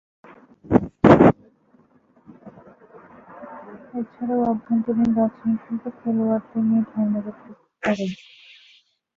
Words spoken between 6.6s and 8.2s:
নিয়ে ধর্মঘট করেন।